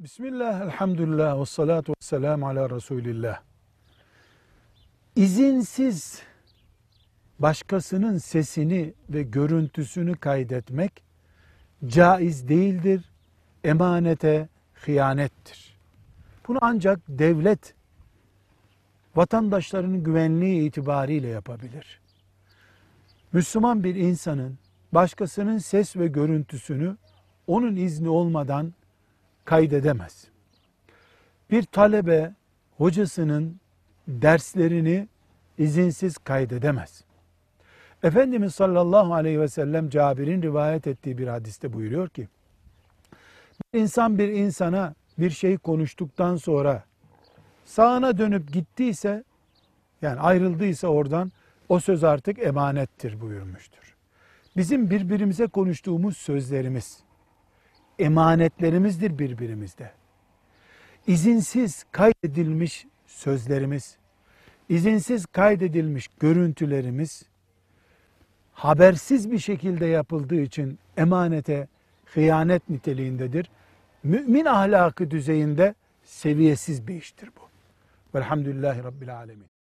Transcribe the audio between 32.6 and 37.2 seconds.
hocasının derslerini izinsiz kaydedemez.